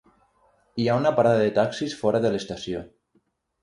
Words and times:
Hi 0.77 0.87
ha 0.87 0.95
una 1.03 1.13
parada 1.21 1.43
de 1.45 1.53
taxis 1.61 1.97
fora 2.03 2.25
de 2.27 2.35
l'estació. 2.37 2.87